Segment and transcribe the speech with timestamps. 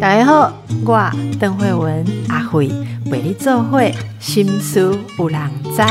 [0.00, 0.52] 大家好，
[0.84, 2.68] 我邓慧文阿慧
[3.10, 5.82] 为你做会心思有人知。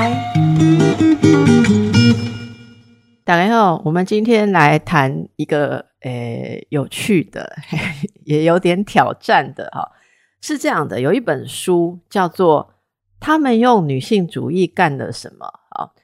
[3.23, 7.55] 大家好，我们今天来谈一个诶有趣的，
[8.25, 9.91] 也有点挑战的哈。
[10.41, 12.69] 是这样的，有一本书叫做
[13.19, 15.47] 《他们用女性主义干了什么》。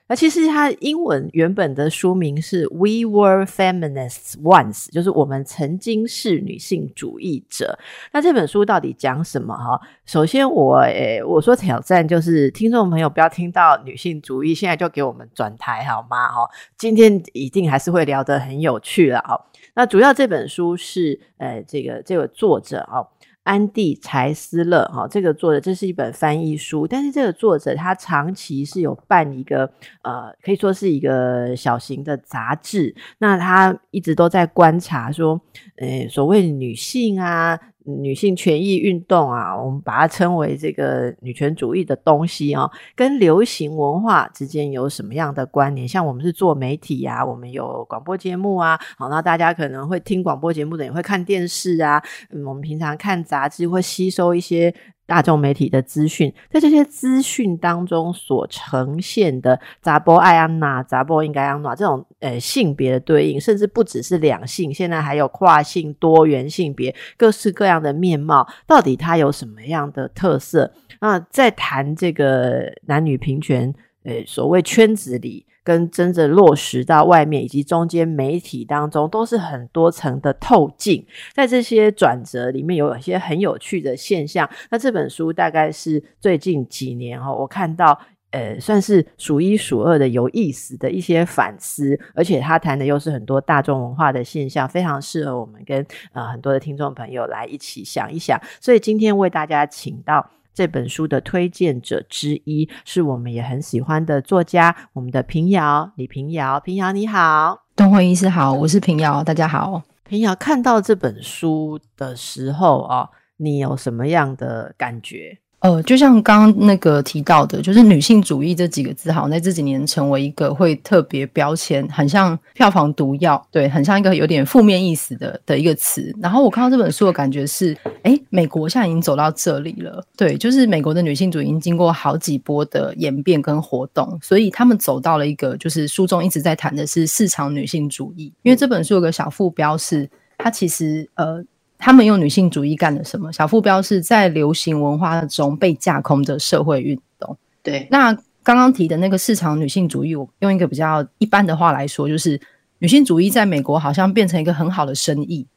[0.09, 7.77] 那其实它英文原本的书名是 "We were feminists once"，就是我们曾经是女性主义者。
[8.11, 9.55] 那这本书到底讲什么？
[9.55, 16.27] 哈，首先我诶，我说挑战就是听众朋友不要听到女性主义，现在就给我们转台好吗？
[16.27, 19.19] 哈，今天一定还是会聊得很有趣了。
[19.19, 19.39] 哈，
[19.75, 23.05] 那主要这本书是呃，这个这个作者啊。
[23.43, 29.71] 安蒂柴斯勒，哈，这个作者这是一本翻译书，但是这个作者他长期是有办一个
[30.03, 35.39] 呃，可以说是一个小型的杂志，那他一直都在观察说，
[35.77, 37.59] 呃，所谓女性啊。
[37.85, 45.87] 女性权益运动啊，我们把它称为这个女权主义的东西啊，跟流行文化之间有什么样的关联？
[45.87, 52.01] 像我们是做媒体呀，我们有广播节目啊，好，那大家可能会听广播节目的，也会看电视啊，
[52.45, 54.73] 我们平常看杂志会吸收一些。
[55.09, 70.71] 大众媒体的资讯，在这些资讯当中所呈现的杂波爱安娜、杂波应该安娜这种呃性别的对应，甚至不只是两性，现在还有跨性、多元性别，各式各样的面貌，到底它有什么样的特色？
[71.01, 73.73] 那在谈这个男女平权，
[74.03, 75.47] 呃，所谓圈子里。
[75.69, 81.05] 跟真正落实到外面以及中间媒体当中，都是很多层的透镜。
[81.31, 84.49] 在这些转折里面，有一些很有趣的现象。
[84.71, 87.99] 那这本书大概是最近几年哈，我看到
[88.31, 98.41] 呃，算是数一数二的有意思的一些反思，而且他谈的又是很多大众文化的现象，非常适合我们跟呃很多的听众朋友来一起想一想。
[98.59, 100.31] 所以今天为大家请到。
[100.59, 106.59] 这本书的推荐者之一是我们也很喜欢的作家，我们的平遥李平遥。
[106.59, 109.81] 平遥你好，东辉医师好，我是平遥，大家好。
[110.03, 113.07] 平遥看到这本书的时候啊，
[113.37, 115.37] 你有什么样的感觉？
[115.61, 126.15] 呃，就像刚刚那个提到的，就是女性主义这几个字，好像在这几年成为一个会特别标签，很像票房毒药，对，很像一个有点负面意思的的一个词。
[126.21, 138.31] 然后我看到这本书的感觉是，哎，美国现在已经走到这里了，对，就是美国的女性主义已经经过好几波的演变跟活动，所以他们走到了一个，就是书中一直在谈的是市场女性主义。
[138.43, 141.43] 因为这本书有个小副标是，它其实呃。
[141.79, 143.31] 他们用女性主义干了什么？
[143.31, 147.35] 小副标是在流行文化中被架空的社会运动。
[147.63, 148.13] 对，那
[148.43, 152.39] 刚刚提的那个市场女性主义，我用一个比较一般的话来说，就是
[152.79, 155.47] 女性主义在美国好像变成一个很好的生意。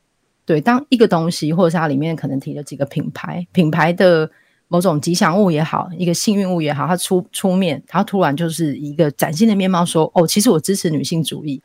[0.47, 4.31] 对，当一个东西或者是它里面可能提了几个品牌，品牌的
[4.69, 11.61] 某种吉祥物也好，一个幸运物也好，它出出面，它突然就是一个崭新的面貌，说哦，其实我支持女性主义。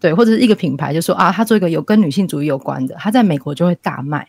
[0.00, 4.26] 对，或者是一个品牌，就说啊，他做一个有跟女性主义有关的，他在美国就会大卖。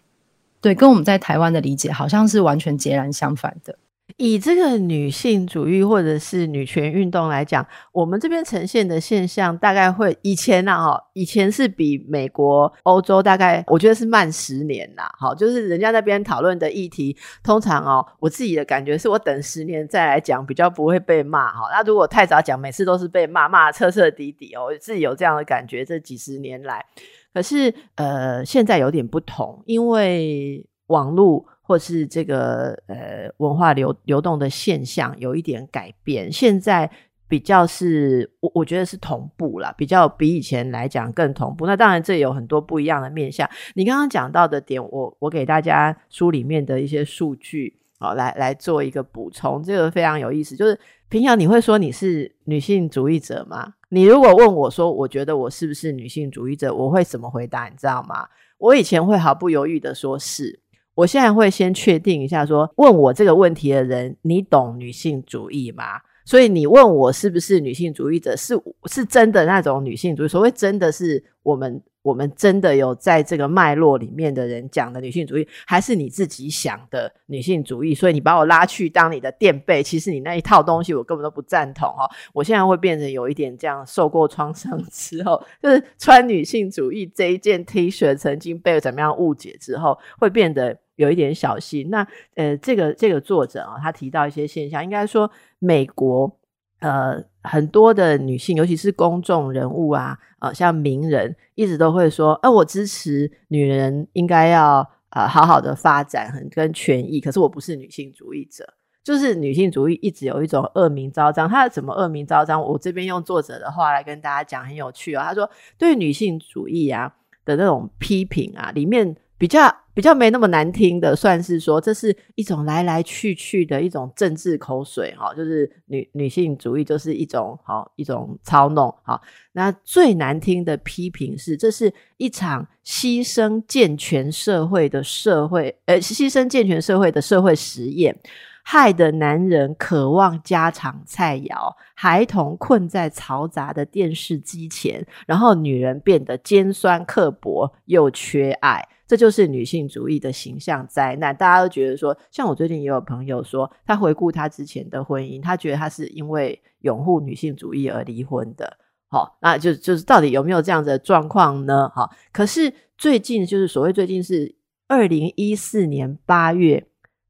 [0.60, 3.78] 对，跟我们在台湾的理解好像是完全截然相反的。
[4.18, 21.70] 以这个女性主义或者是女权运动来讲，我们这边呈现的现象大概会以前呢，哈，以前是比美国、欧洲大概我觉得是慢十年啦，好，就是人家那边讨论的议题，通常哦，我自己的感觉是我等十年再来讲，比较不会被骂哈。
[21.72, 26.86] 那如果太早讲，每次都是被骂骂彻彻底底哦，我自己有这样的感觉，这几十年来，
[27.34, 31.46] 可是呃，现在有点不同，因为网络。
[31.72, 36.92] 或是这个呃文化流流动的现象有一点改变，现在
[37.30, 41.66] 比较是我我觉得是同步了，比较比以前来讲更同步。
[41.66, 43.50] 那当然这有很多不一样的面向。
[43.74, 50.58] 你刚刚讲到的点，我我给大家书里面的一些数据哦，来来做一个补充，这个非常有意思。
[50.58, 50.78] 就是
[51.08, 53.76] 平常你会说你是女性主义者吗？
[53.88, 57.70] 你如果问我说，我觉得我是不是女性主义者，我会怎么回答？
[57.70, 58.28] 你知道吗？
[58.58, 60.60] 我以前会毫不犹豫的说是。
[60.96, 65.84] 我现在会先确定一下，说问我这个问题的人，你懂女性主义吗？
[66.26, 68.54] 所以你问我是不是女性主义者，是
[68.86, 70.28] 是真的那种女性主义？
[70.28, 71.82] 所谓真的是我们。
[72.02, 77.94] 我们真的有在这个脉络里面的人讲的女性主义，还是你自己想的女性主义？
[77.94, 82.10] 所以你把我拉去当你的垫背，其实你那一套东西我根本都不赞同哈。
[82.34, 91.90] 我现在会变成有一点这样，受过创伤之后，就是穿女性主义这一件 T 恤曾经被怎么样误解之后，会变得有一点小心。
[91.90, 96.36] 那呃，这个这个作者啊，他提到一些现象，应该说美国。
[96.82, 107.20] 呃，很多的女性，尤其是公众人物啊，呃，像名人，一直都会说，呃，我支持女人应该要呃好好的发展，很跟权益。
[107.20, 108.68] 可是我不是女性主义者，
[109.04, 111.48] 就是女性主义一直有一种恶名昭彰。
[111.48, 112.62] 它怎么恶名昭彰？
[112.62, 115.22] 我这边用作者的话来跟大家讲，很有趣哦。
[115.24, 117.14] 他说，对女性主义啊
[117.46, 119.16] 的那种批评啊，里面。
[119.42, 129.22] 比较比较没那么难听的，算是说这是一种来来去去的一种政治口水哈，就是女女性主义就是一种好一种操弄好。
[129.54, 138.18] 那最难听的批评是，这是一场牺牲健全社会的社会，呃，牺牲健全社会的社会实验。
[138.64, 151.36] 害得男人渴望家常菜肴，孩童困在嘈杂的电视机前，然后女人变得尖酸刻薄又缺爱，这就是女性主义的形象灾难。
[151.36, 158.78] 大家都觉得说，像我最近也有朋友说，他回顾他之前的婚姻，他觉得他是因为拥护女性主义而离婚的。
[159.10, 161.92] 好，那就就是到底有没有这样的状况呢？
[161.94, 164.56] 好，可是最近就是所谓最近是
[164.88, 166.88] 二零一四年八月。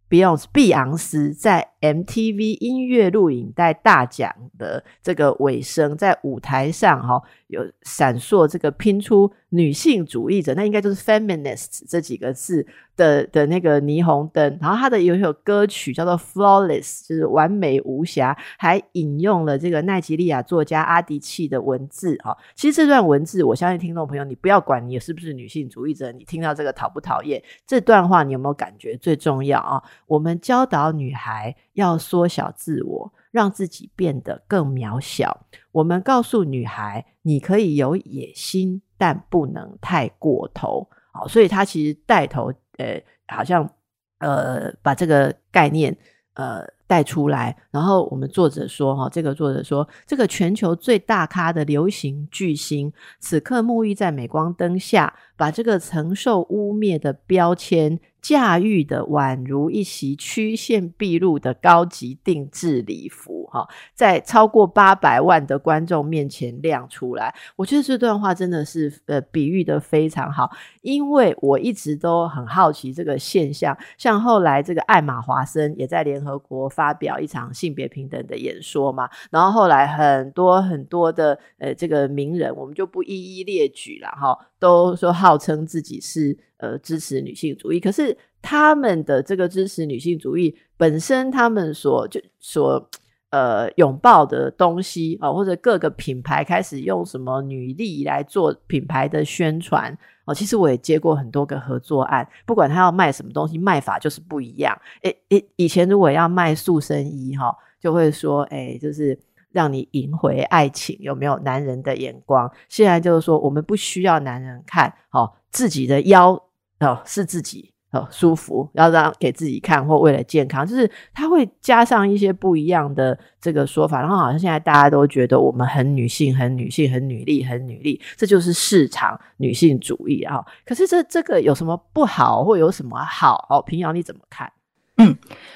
[0.07, 12.65] 碧昂碧昂斯在 MTV 音乐录影带大奖的这个尾声，在舞台上哈有闪烁这个拼出女性主义者，那应该就是 feminist 这几个字。
[12.97, 22.37] 的的那个霓虹灯，然后他的有一首歌曲叫做 Flawless，就是完美无瑕，还引用了这个奈吉利亚作家阿迪契的文字哈。
[22.53, 27.41] 其实这段文字，我相信听众朋友，你不要管你是不是女性主义者，你听到这个讨不讨厌？
[27.65, 29.81] 这段话你有没有感觉最重要啊？
[30.05, 35.45] 我们教导女孩要缩小自我，让自己变得更渺小。
[35.71, 40.87] 我们告诉女孩，你可以有野心，但不能太过头。
[41.13, 42.53] 好，所以他其实带头。
[42.77, 43.69] 呃，好像
[44.17, 45.95] 呃，把这个概念
[46.33, 57.99] 呃带出来，然后我们作者说哈，这个作者说，这个全球最大咖的流行巨星，此刻沐浴在镁光灯下，把这个承受污蔑的标签。
[58.21, 67.33] 驾驭的宛如一袭曲线毕露的高级定制礼服，哈，在超过八百万的观众面前亮出来。
[67.55, 73.77] 我觉得这段话真的是呃比喻的非常好，因为我一直都很好奇这个现象。
[73.97, 86.37] 像后来这个艾玛华森也在联合国发表一场性别平等的演说嘛，然后后来很多很多的呃这个名人，我们就不一一列举了哈，都说号称自己是。
[86.61, 92.87] 呃，支持女性主义，可是他们的这个支持女性主义本身，他们所就所
[93.31, 100.33] 呃拥抱的东西啊，或者各个品牌开始用什么女力来做品牌的宣传哦。
[100.33, 104.79] 其实我也接过很多个合作案，不管他要卖什么东西，卖法就是不一样。
[105.01, 109.19] 诶诶，以前如果要卖塑身衣哈，就会说诶，就是
[109.51, 112.49] 让你赢回爱情，有没有男人的眼光？
[112.69, 116.41] 现在就是说，我们不需要男人看哦自己的腰。
[116.79, 130.39] 哦，是自己哦舒服，要让给自己看，或为了健康，就是他会加上一些不一样的这个说法，然后好像现在大家都觉得我们很女性，很女性，很女力，很女力，这就是市场女性主义啊。
[130.65, 133.45] 可是这这个有什么不好，或有什么好？
[133.49, 134.49] 哦，平遥你怎么看？
[134.97, 135.13] 嗯，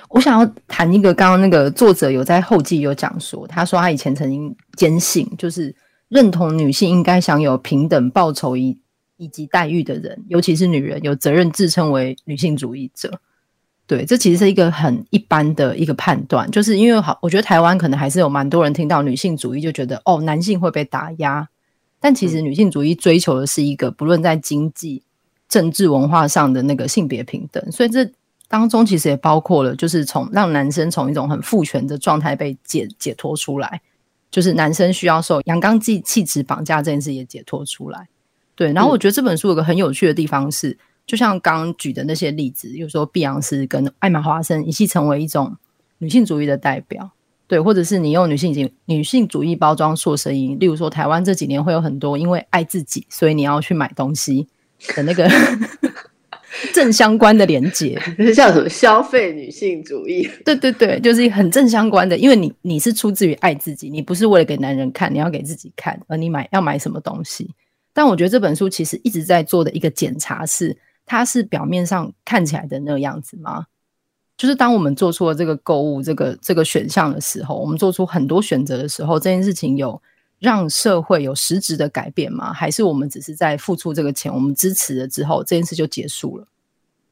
[0.10, 5.74] 我想要谈一个，刚刚那个作者有在后记有讲说，他说他以前曾经坚信，就是
[6.10, 8.78] 认同女性应该享有平等报酬一。
[9.18, 13.20] 以及待遇的人，尤其是女人，有责任自称为女性主义者。
[13.88, 21.48] 对，这其实是一个很一般的一个判断，就是因为好，我觉得台湾可能还是有蛮多人听到女性主义就觉得哦，男性会被打压。
[22.00, 25.04] 但其实女性主义追求的是一个不论在经济、
[25.48, 28.10] 政治、文化上的那个性别平等，所以这
[28.48, 33.82] 当中其实也包括了，就是从让男生从一种很父权的状态被解解脱出来，
[34.32, 38.08] 就是男生需要受阳刚气气质绑架这件事也解脱出来。
[38.56, 45.56] 对，然后我觉得这本书有个很有趣的地方是，就像刚刚举的那些例子，比如说碧昂斯跟艾玛华森一起成为一种
[45.98, 47.12] 女性主义的代表，
[47.48, 54.48] 对，或者是你用女性主女性主义包装塑声音，例如说台湾这几年会有很多因为爱自己，所以你要去买东西
[54.96, 55.30] 的那个
[56.74, 60.30] 正相关的连接，是 叫什么消费女性主义？
[60.46, 67.52] 对对对，就是很正相关的，因为你你是出自于爱自己，你不是为了给男人看，你要给自己看，而你买要买什么东西。
[67.96, 73.68] 但我觉得这本书其实一直在做的一个检查是，它是表面上看起来的那个样子吗？
[74.36, 80.02] 就是当我们做出了这个购物这个这个选项的时候，我们做出很多选择的时候，这件事情有
[80.40, 82.52] 让社会有实质的改变吗？
[82.52, 86.46] 还是我们只是在付出这个钱，我们支持了之后，这件事就结束了？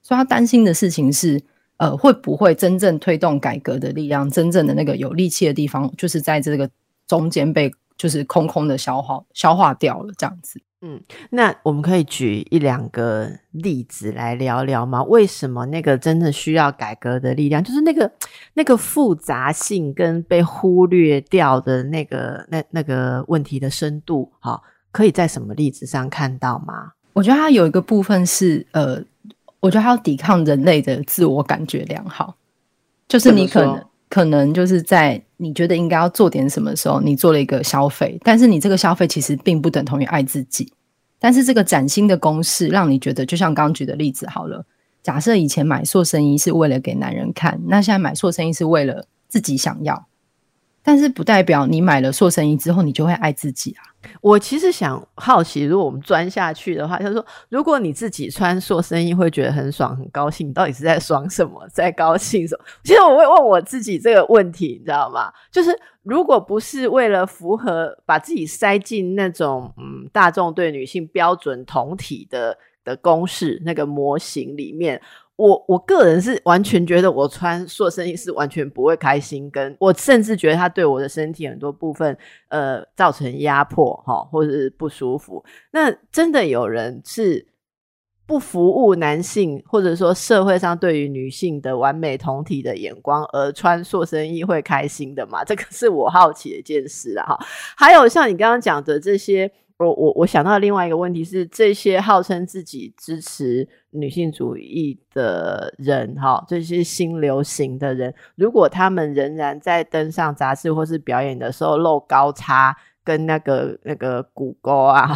[0.01, 1.41] 所以他担心的事情是，
[1.77, 6.69] 呃，会不会真正推动改革的力量，真正的那个有力气的地方，就是在这个
[7.07, 10.59] 中间被就是空空的消化消化掉了这样子。
[10.85, 15.01] 嗯，那我们可以举一两个例子来聊聊吗？
[15.03, 18.11] 为什么那个真的需要改革的力量，就是那个
[18.53, 24.61] 那个复杂性跟被忽略掉的那个那那个问题的深度，哈，
[24.91, 26.91] 可以在什么例子上看到吗？
[27.13, 29.01] 我觉得它有一个部分是，呃，
[29.61, 32.35] 我觉得它要抵抗人类的自我感觉良好，
[33.07, 40.71] 就是你可能可能就是在你觉得应该要做点什么时候，你做了一个消费，但是你这个消费其实并不等同于爱自己。
[41.19, 44.65] 但是这个崭新的公式让你觉得，就像刚举的例子好了。
[45.01, 50.07] 假设以前买塑身衣是为了给男人看，那现在买塑身衣是为了自己想要。
[50.83, 53.81] 但是不代表你买了塑身衣之后，你就会爱自己啊。
[54.19, 62.65] 我其实想好奇，如果我们钻下去的话，就是说，如果你自己穿塑身衣会觉得很爽、很高兴，你到底是在爽什么，在高兴什么？
[62.83, 65.31] 其实我会问我自己这个问题，你知道吗？
[65.49, 65.73] 就是
[66.03, 75.01] 如果不是为了符合把自己塞进那种嗯大众对女性标准同体的的公式那个模型里面。
[75.35, 82.15] 我我个人是完全觉得我穿塑身衣是完全不会开心，跟我甚至觉得它对我的身体很多部分
[82.49, 85.43] 呃造成压迫哈，或者是不舒服。
[85.71, 87.47] 那真的有人是
[88.27, 95.43] 不服务男性，或者说社会上对于女性的完美同体的眼光而穿塑身衣会开心的吗？
[95.43, 97.45] 这个是我好奇的一件事啊哈。
[97.75, 99.51] 还有像你刚刚讲的这些。
[99.77, 115.09] 我我我想到另外一个问题是，这些号称自己支持女性主义的人，哈，这些新流行的人，如果他们仍然在登上杂志或是表演的时候露高叉跟那个那个骨沟啊，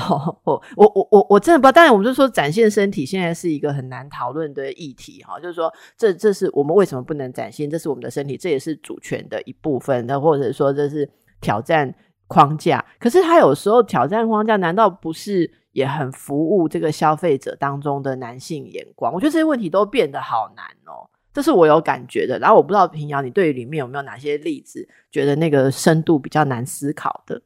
[0.43, 1.71] 我我我我我真的不知道。
[1.71, 7.69] 当然，我们就说展现身体现在是一个很难讨论的议题，哈，就是说这这是我们为什么不能展现？
[7.69, 11.07] 这是我们的身体，这也是主权的一部分，那或者说这是
[11.39, 11.93] 挑战。
[12.27, 19.13] 框架，可是他有时候挑战框架，难道不是也很服务这个消费者当中的男性眼光？
[19.13, 22.37] 我觉得这些问题都变得好难哦，这是我有感觉的。
[22.39, 27.41] 然后我不知道平遥，你对于里面有没有哪些例子，觉得那个深度比较难思考的？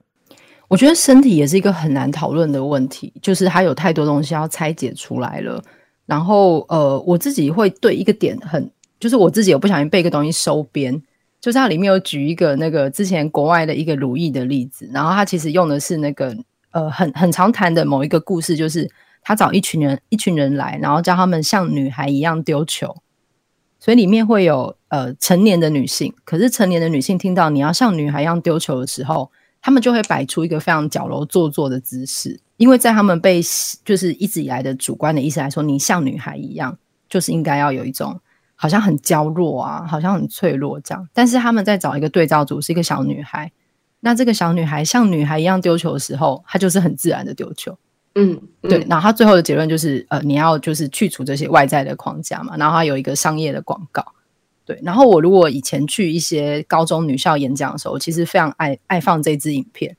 [0.68, 5.62] 我觉得身体也是一个很难讨论的问题，就是它有太多东西要拆解出来了。
[6.06, 11.02] 然后呃，我自己会对一个点很，就是我自己有不小心被一个东西收编。
[11.42, 16.38] 就是它里面有举一个那个之前国外的一个如意的例子，然后他其实用的是那个
[16.70, 18.88] 呃很很常谈的某一个故事，就是
[19.24, 22.96] 他找一群人一群人来，然后叫他们像女孩一样丢球，
[23.80, 29.32] 所以里面会有呃成年的女性，可是成年的女性听到你要像女孩一样丢球的时候，
[29.64, 33.42] 他们就会摆出一个非常矫揉做作的姿势，因为在他们被
[33.84, 36.78] 就是一直以来的主观的意思来说，你像女孩一样，
[37.10, 38.22] 就是应该要有一种。
[38.62, 41.10] 好像很娇弱啊，好像很脆弱这样。
[41.14, 43.52] 但是他们在找一个对照组，是一个小女孩。
[44.02, 47.76] 那这个小女孩像女孩一样丢球的时候，她就是很自然的丢球。
[48.14, 48.86] 嗯，对。
[48.88, 52.56] 然后她最后的结论就是，呃，你要就是去除这些外在的框架嘛。
[52.56, 54.06] 然后她有一个商业的广告。
[54.64, 54.80] 对。
[54.84, 59.98] 然后我如果以前去一些高中女校演讲的时候，其实非常爱爱放这支影片。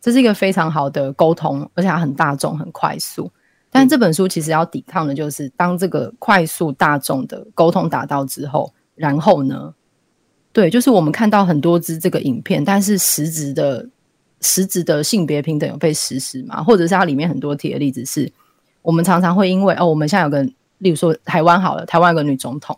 [0.00, 3.32] 这是一个非常好的沟通，而且它很大众，很快速。
[3.70, 9.72] 但这本书其实要抵抗的就是，当这个快速大众的沟通达到之后，然后呢？
[10.52, 13.88] 对，就是我们看到很多支这个影片，但是实质的
[14.40, 16.60] 实质的性别平等有被实施吗？
[16.60, 18.30] 或者是它里面很多提的例子是，
[18.82, 20.42] 我们常常会因为哦，我们现在有个，
[20.78, 22.76] 例如说台湾好了，台湾有个女总统，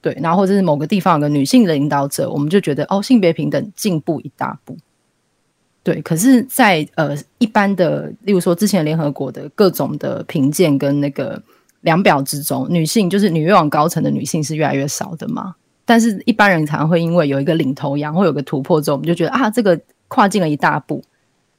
[0.00, 4.76] 对，然后或者是某个地方有个女性的领导者，我们就觉得哦，性别平等进步一大步。
[5.84, 11.40] 对，可是，在呃一般的，例如说之前联合国的各种的评鉴跟那个
[11.82, 15.54] 量表之中，女性就是女越往高层的女性是越来越少的嘛。
[15.84, 21.04] 但是一般人常常会因为有一个领头羊或有个突破之后，我们就觉得啊，这个跨进了一大步。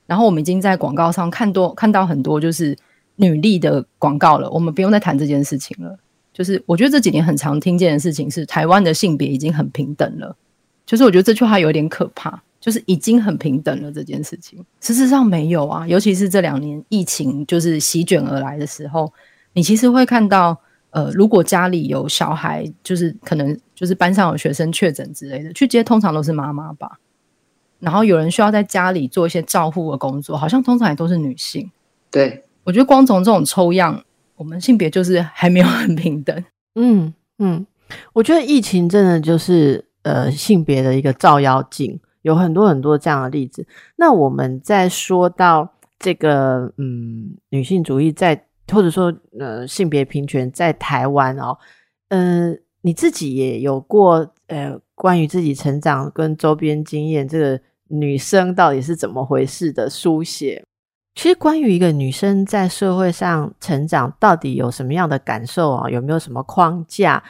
[0.08, 2.76] 然后我们已经在广告上看多看到很多就是
[3.18, 5.96] 女力的广告了，我们不用再谈这件事情了。
[6.34, 10.36] 就是我觉得这几年很常听见的事情是，台湾的性别已经很平等了。
[10.84, 12.42] 就是我觉得这句话有点可怕。
[12.66, 15.88] 就是已经很平等了这件事情，事实上没有啊。
[15.88, 19.14] 尤其是这两年疫情就是席卷而来的时候，
[19.54, 26.98] 你其实会看到，呃，如果家里有小孩，就是可能就是班上有学生确诊之类的，去接通常都是妈妈吧。
[27.78, 31.70] 然后有人需要在家里做一些照护的工作，好像通常也都是女性。
[32.10, 34.04] 对，我觉得光从这种抽样，
[34.38, 36.44] 我们性别就是还没有很平等。
[36.74, 37.64] 嗯嗯，
[38.14, 42.00] 我觉得疫情真的就是呃性别的一个照妖镜。
[42.26, 43.66] 有很多很多这样的例子。
[43.98, 51.56] 那我们在说到这个，嗯，女性主义在，或者说呃性别平权在台湾哦，
[52.10, 60.64] 嗯，你自己也有过呃关于自己成长跟周边经验，这个女生到底是怎么回事的书写。
[61.14, 65.90] 其实关于一个女生在社会上成长，到底有什么样的感受啊？
[65.92, 67.24] 有没有什么框架？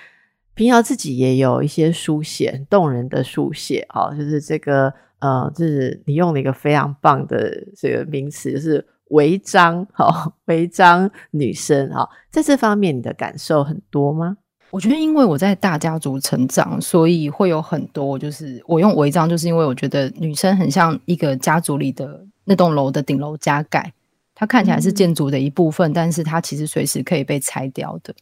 [0.55, 14.37] 平遥自己也有一些书写，动人的书写哦，就是这个呃，就是你用了一个非常棒的这个名词，就是违章哈，违章女生哈，在这方面你的感受很多吗？
[14.71, 22.25] 我觉得，因为我在大家族成长，所以会有很多，就是我用违章，就是因为我觉得女生很像一个家族里的。
[22.47, 23.91] 那栋楼的顶楼加盖，
[24.35, 28.13] 它看起来是建筑的一部分，但是它其实随时可以被拆掉的。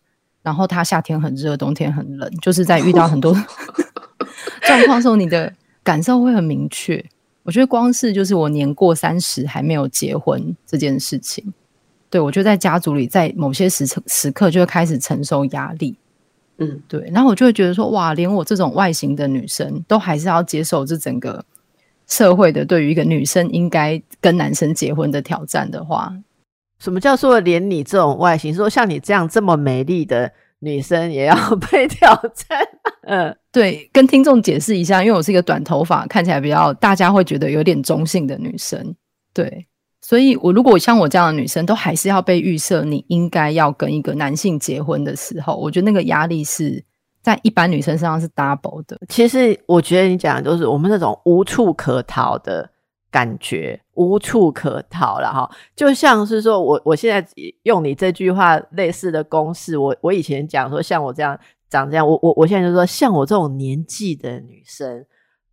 [0.44, 3.34] 然后它夏天很热，冬天很冷，就是在遇到很多
[4.68, 5.52] 状况时候，你的
[5.84, 7.04] 感受会很明确。
[7.42, 11.52] 我觉得光是就是我年过三十还没有结婚这件事情，
[12.10, 15.96] 对我就在家族里，在某些时时刻就会开始承受压力。
[16.58, 17.10] 嗯，对。
[17.12, 21.44] 然后我就会觉得说，哇，连我这种外形的女生都还是要接受这整个。
[22.06, 26.14] 社会的对于一个女生应该跟男生结婚的挑战的话，
[26.80, 31.36] 什么叫做连你这种外形，说像你这样这么美丽的女生也要
[31.72, 32.60] 被挑战？
[33.04, 38.96] 嗯，对，跟听众解释一下，因为我是一个短头发，看起来比较大家会觉得有点中性的女生，
[39.34, 39.66] 对，
[40.02, 46.84] 所以我如果像我这样的女生，都还是要被预设你应该要跟一个男性结婚的时候，我觉得那个压力是。
[47.24, 49.00] 在一般女生身上是 double 的。
[49.08, 52.70] 其实我觉得你讲的都是我们那种无处可逃的
[53.14, 55.48] 感觉，无处可逃了哈。
[55.76, 57.24] 就像是说我我现在
[57.62, 61.40] 用你这句话类似的公式，我我以前讲说像我这样
[61.70, 65.06] 长这样，我我我现在就说像我这种年纪的女生，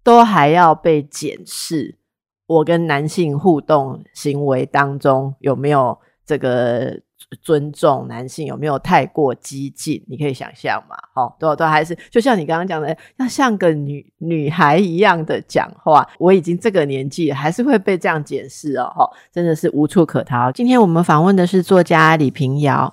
[0.02, 1.98] 都还要被检视，
[2.46, 7.02] 我跟男性互动行为当中有没有这个。
[7.42, 10.04] 尊重男性有没有太过激进？
[10.08, 16.06] 你可以想象嘛，哦，都都还是就像你刚刚讲的，要像个女女孩一样的讲话。
[16.18, 20.50] 我已经这个年纪，还是会被这样解释哦，哈，真的是无处可逃。
[20.50, 22.92] 今天我们访问的是作家李平遥，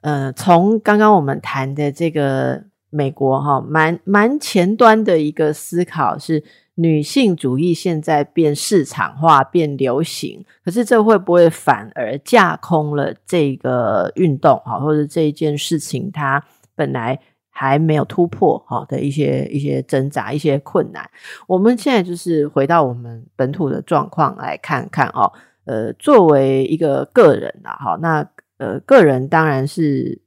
[0.00, 6.42] 呃，从刚刚我们谈的这个美国哈，蛮蛮前端的一个思考是。
[6.76, 14.56] 女性主义现在变市场化、变流行，可是这会不会反而架空了这个运动？
[14.64, 21.08] 哈，或者这一件事情，它本来还没有突破哈的一些一些挣扎、一些困难。
[21.46, 25.32] 我们现在就是回到我们本土的状况来看看哦。
[25.66, 30.20] 呃，作为一个个人啊，哈，那呃，个人当然是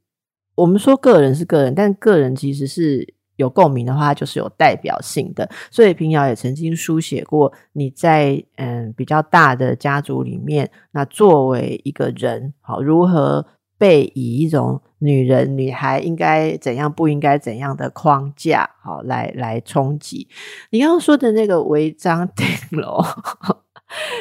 [0.54, 3.17] 我们说个人是个人，但个人其实是。
[3.38, 5.48] 有共鸣的话，就是有代表性的。
[5.70, 13.46] 所以平遥也曾经书写过，你在嗯比较大的家族里面，那作为一个人，好如何
[13.78, 20.28] 被以一种女人、女孩应该怎样、不应该怎样的框架，好来来冲击。
[20.70, 23.02] 你刚刚说的那个违章 顶楼，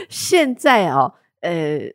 [0.09, 1.91] 现在哦，呃。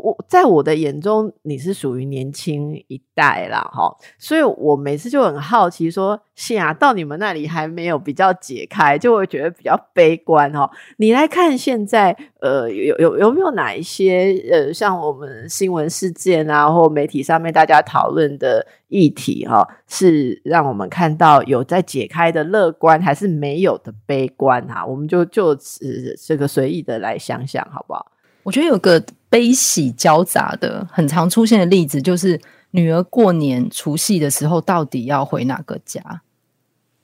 [0.00, 10.70] 我在我的眼中，你是属于年轻一代啦，哈，所以我每次就很好奇，说，是啊，到你们那里还没有比较解开，就会觉得比较悲观哈。
[10.96, 24.86] 你来看现在，呃，有有有没有哪一些呃，像我们新闻事件啊，或媒体上面大家讨论的议题哈，是让我们看到有在解开的乐观，还是没有的悲观哈？
[24.86, 28.10] 我们就就此这个随意的来想想，好不好？
[28.44, 29.00] 我觉得有个
[29.32, 32.38] 悲喜交杂的很常出现的例子，就是
[32.72, 36.20] 女儿过年除夕的时候到底要回哪个家？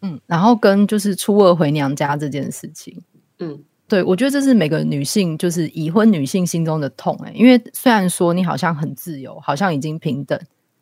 [0.02, 3.02] 嗯，然后跟就是初二回娘家这件事情，
[3.38, 10.38] 嗯，对我觉得这是每个女性就是已婚女性心中的痛哎，因为虽然说你好像很自由，好像已经平等，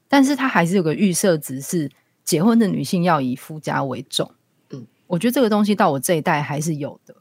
[0.09, 1.89] 但是她还是有个预设值，是
[2.25, 4.29] 结婚的女性要以夫家为重。
[4.71, 7.15] 嗯，我觉得这个东西到我这一代还是有的。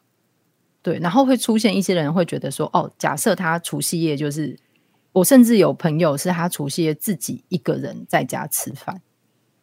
[0.85, 4.55] 对，然后会出现一些人会觉得说，哦，假设他除夕夜就是，
[5.13, 9.01] 我甚至有朋友是他除夕夜自己一个人在家吃饭，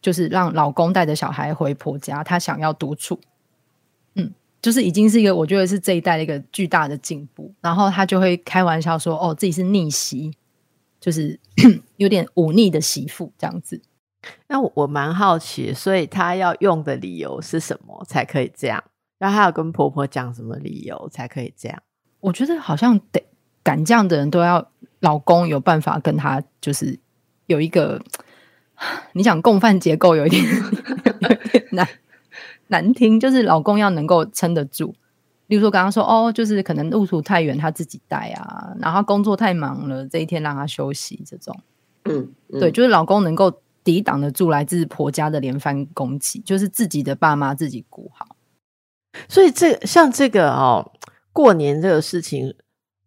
[0.01, 3.17] 就是让老公带着小孩回婆家，他想要独处。
[4.15, 7.53] 嗯，就是已经是一个我觉得是这一代的一个巨大的进步。
[7.61, 10.33] 然后他就会开玩笑说，哦，自己是逆媳，
[10.99, 11.39] 就是
[11.95, 13.81] 有点忤逆的媳妇这样子。
[14.49, 18.83] 那我我蛮好奇，所以他要用的理由是什么才可以这样？
[19.23, 21.81] 那还要跟婆婆讲什么理由才可以这样？
[22.19, 23.23] 我觉得好像得
[23.63, 26.99] 敢这样的人都要老公有办法跟他，就是
[27.45, 28.03] 有一个
[29.13, 30.43] 你想共犯结构有一点
[31.71, 31.87] 难
[32.67, 34.93] 难听，就是老公要能够撑得住。
[35.47, 41.57] 例如说，刚刚说哦，就是可能路途太远，他自己带啊，然后工作太忙了，这一天让他休息这种。
[42.03, 48.32] 嗯，对，就是老公能够抵挡得住来自婆家的连番攻击，就是自己的爸妈自己顾好。
[49.27, 50.91] 所以这像这个哦，
[51.31, 52.53] 过年这个事情，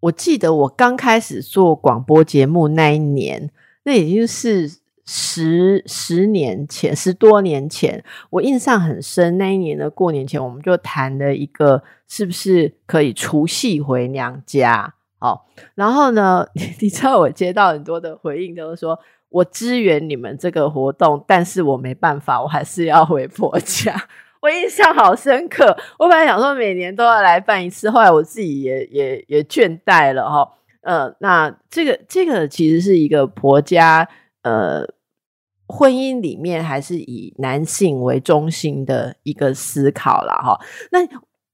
[0.01, 3.51] 我记得我刚开始做广播节目那一年，
[3.85, 4.71] 那已经是
[5.05, 9.39] 十十年前，十多年前，我印象很深。
[9.39, 14.95] 那一年的过年前，我们就谈了一个是不是可以除夕回娘家。
[15.19, 16.47] 好，然后呢，
[16.81, 23.95] 你知道我接到很多的回应，都是说我支援你们这个活动，但是我没办法，我还是要回婆家。
[24.43, 30.49] 我印象好深刻，我本来想说每年都要来办一次，后来我自己也也也倦怠了哈。
[30.83, 34.07] 呃，那这个这个其实是一个婆家
[34.43, 34.87] 呃
[35.67, 40.61] 婚姻里面还是以男性为中心的一个思考了哈。
[40.93, 41.01] 那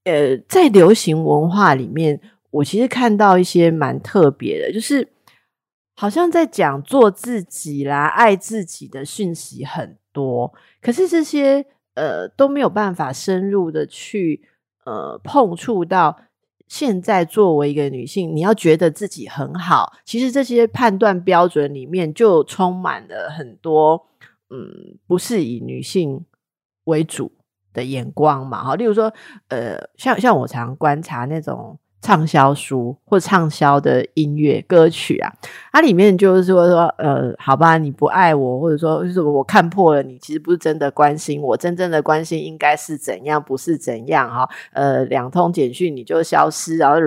[0.04, 5.08] 呃，在流行文化里面，我其实看到一些蛮特别的，就是
[5.94, 11.64] 好像在讲做自己啦、爱自己的讯息很多，可是这些。
[11.94, 14.42] 呃，都没有办法深入的去
[14.84, 16.16] 呃碰触到
[16.68, 24.06] 现在作为一个女性，你要觉得自己很好，其实这些判断标准里面就充满了很多
[24.50, 26.24] 嗯，不是以女性
[26.84, 27.32] 为主
[27.72, 29.12] 的眼光嘛，哈，例如说
[29.48, 31.78] 呃，像像我常观察那种。
[32.02, 35.32] 畅销书或畅销的音乐歌曲啊，
[35.72, 46.98] 它里面就是说说，呃，好吧，你不爱我，或者说就是我看破了你，其实不是真的关心我，真正的关心应该是怎样，不是怎样哈，呃，两通简讯你就消失，然后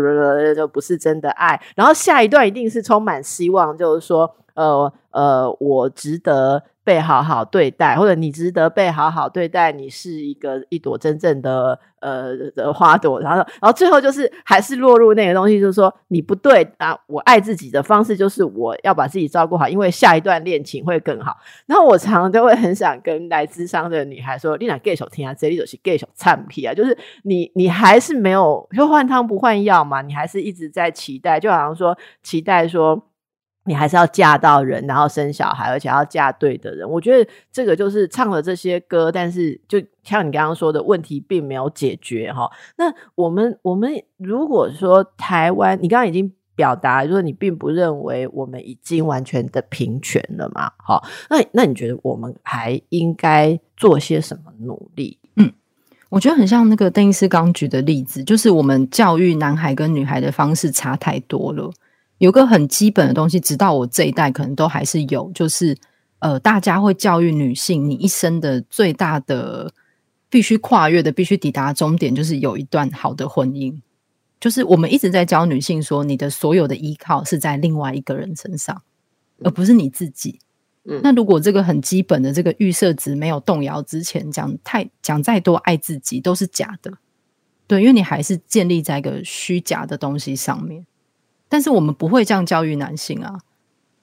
[0.55, 6.61] 就不是真的爱，然后下一段一定是充满希望，就是说，呃呃，我值得。
[6.85, 21.35] 被好好对待，或者你值得被好好对待，你是一个一朵真正的呃的花朵，然后然后最后就是还是落入那个东西，就是说你不对啊，我爱自己的方式就是我要把自己照顾好，因为下一段恋情会更好。
[21.65, 33.01] 然后我常常都会很想跟来自商的女孩说：“你俩 gay 手听啊，这里就是 gay 手唱屁啊，就是你你还是没有就换汤不换药嘛，你还是一直在期待，就好像说期待说。”
[33.67, 36.87] 你还是要嫁到人，然后生小孩，而且要嫁对的人。
[36.87, 42.49] 我觉得这个就是唱了这些歌，但是就像你刚刚说的问题并没有解决哈。
[42.77, 50.71] 那我们我们如果说台湾，你刚刚已经表达，就是你并不认为我们已经完全的平权了嘛？
[50.77, 55.17] 好，那那你觉得我们还应该做些什么努力？
[55.37, 55.51] 嗯，
[56.09, 61.71] 我觉得很像那个邓医师刚举的例子，就是我们教育男孩跟女孩的方式差太多了。
[62.17, 65.77] 有个很基本的东西，直到我这一代可能都还是有，就是
[66.19, 69.73] 呃，大家会教育女性，你一生的最大的
[70.29, 73.81] 必须跨越的、必须抵达终点，就是有一段好的婚姻。
[74.39, 78.81] 就是我们一直在教女性说，你的所有的依靠是在另外一个人身上，
[79.43, 80.39] 而不是你自己。
[80.83, 86.93] 嗯，那如果这个很基本的这个预设值没有动摇之前，讲太讲再多爱自己都是假的。
[87.65, 90.85] 对，因为你还是建立在一个虚假的东西上面。
[91.55, 93.39] 但是我们不会这样教育男性啊！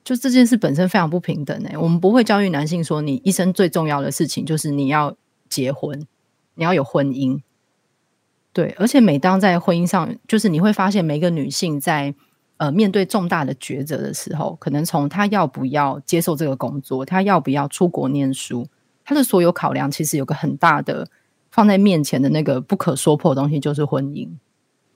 [0.03, 5.15] 就这件事本身非常不平等哎，我们不会教育男性说，你一生最重要的事情就是你要
[5.51, 6.07] 结婚，
[6.55, 7.43] 你要有婚姻。
[8.55, 12.15] 对，而且每当在婚姻上，就是你会发现，每个女性在
[12.57, 18.67] 呃面对重大的抉择的时候，可能从她要不要接受这个工作，她要不要出国念书，
[19.05, 21.07] 她的所有考量，其实有个很大的
[21.51, 24.31] 放在面前的那个不可说破的东西，就是婚姻。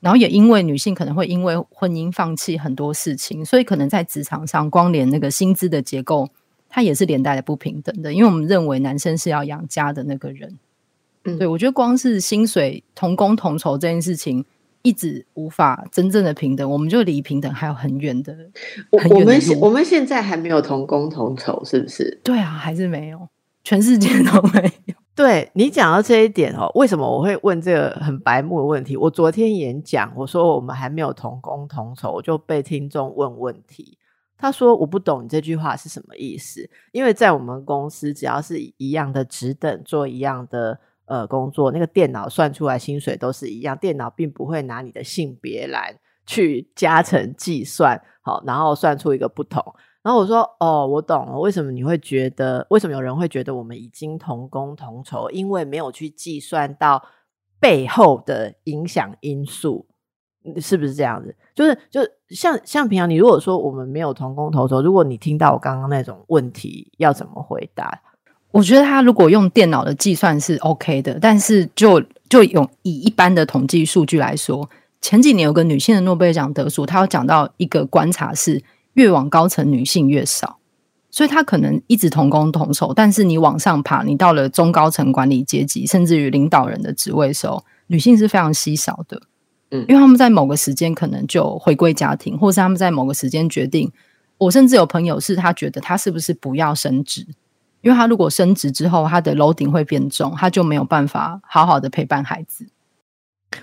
[0.00, 6.28] 然后也因为女性可能会因为婚姻放弃很多事情，所以可能在职场上，光连那个薪资的结构，
[6.68, 8.12] 它也是连带的不平等的。
[8.12, 10.58] 因为我们认为男生是要养家的那个人，
[11.24, 14.44] 嗯，对我觉得光是薪水同工同酬这件事情，
[14.82, 18.36] 一直无法真正的平等，我们就离平等还有很远的。
[18.90, 22.20] 我我们我们现在还没有同工同酬，是不是？
[22.22, 23.28] 对啊，还是没有，
[23.64, 24.94] 全世界都没有。
[25.16, 28.98] 对你讲到这一点哦，为什么我会问这个很白目的问题？
[28.98, 33.96] 我昨天演讲，我说我们还没有同工同酬，我就被听众问问题。
[34.36, 49.64] 他说我不懂你这句话是什么意思，因为在我们公司，只要是一样的职等做一样的呃工作，那个电脑算出来薪水都是一样，电脑并不会拿你的性别来去加成计算，好，然后算出一个不同。
[50.06, 52.64] 然后我说：“哦，我懂了，为什么你会觉得？
[52.70, 55.28] 为什么有人会觉得我们已经同工同酬？
[55.30, 57.02] 因为没有去计算到
[57.58, 59.84] 背后的影响因素，
[60.60, 61.34] 是不是这样子？
[61.56, 68.00] 就是就像像平常你如果说我们没有同工同酬，如果你听到我刚刚那种问题，要怎么回答？
[68.52, 78.62] 我觉得他如果用电脑的计算是 OK 的，但是就就用以一般的统计数据来说，前几年有个女性的诺贝尔奖得主，她有讲到一个观察是。”
[78.96, 80.58] 越往高层女性越少，
[81.10, 89.22] 所以他可能一直同工同酬，但是你往上爬，你到了中高层管理阶级，甚至于领导人的职位时候，女性是非常稀少的。
[89.70, 93.92] 嗯因为他们在某个时间可能就回归家庭，或是他们在某个时间决定。
[94.38, 97.26] 我甚至有朋友是他觉得他是不是不要升职，
[97.80, 102.66] 因为他如果升职之后，他的楼顶会变重，他就没有办法好好的陪伴孩子。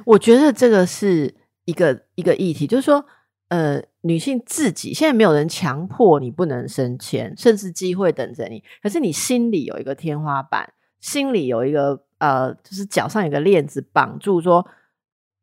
[0.04, 1.34] 我觉得这个是
[1.65, 3.06] 一个一个议题，就是说，
[3.49, 14.65] 呃，女性自己现在没有人强迫你不能升迁，甚至机会等着你，可是你心里有一个天花板，心里有一个呃，就是脚上有个链子绑住，说。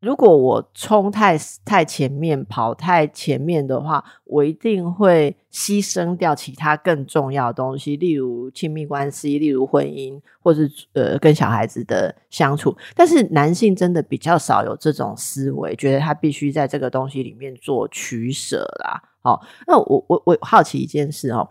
[0.00, 12.74] 如果我冲太太前面，跑太前面的话，我一定会牺牲掉其他更重要的东西，例如亲密关系，例如婚姻，或是呃跟小孩子的相处。
[12.96, 19.02] 但是男性真的比较少有这种思维，觉得他必须在这个东西里面做取舍啦。
[19.20, 21.46] 好，那我我我好奇一件事哦，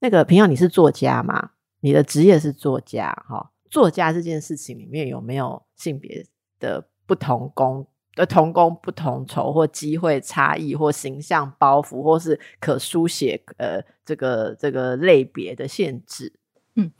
[0.00, 1.50] 那个平阳你是作家吗？
[1.78, 6.26] 你的职业是作家，哈，作家这件事情里面有没有性别
[6.58, 6.84] 的？
[7.08, 16.32] 不同工的同工不同酬，或机会差异，或形象包袱，或是可书写呃这个这个类别的限制。
[16.74, 16.92] 嗯，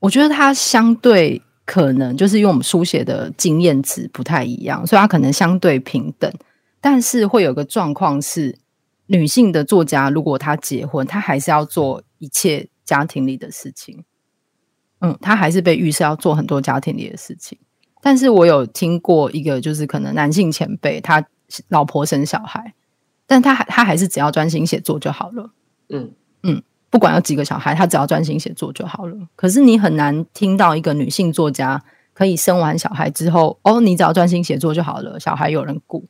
[0.00, 6.30] 我觉得它相对可能就是因为我们书写的经验值不太一样，所以它可能相对平等。
[6.80, 8.58] 但是会有个状况是，
[9.06, 14.04] 女性的作家如果她结婚，她还是要做一切家庭里的事情。
[15.00, 17.58] 嗯，她还是被预设要做很多家庭里的事情。
[18.04, 21.24] 但是我有听过一个，就是可能男性前辈，他
[21.68, 22.74] 老婆生小孩，
[23.28, 25.52] 但他还他还是只要专心写作就好了。
[25.88, 26.12] 嗯
[26.42, 26.60] 嗯，
[26.90, 29.16] 不管有几个小孩，他只要专心写作就好了。
[29.36, 31.80] 可是你很难听到一个女性作家
[32.12, 36.04] 可以生完小孩之后，哦，你只要专心写作就好了，小孩有人顾。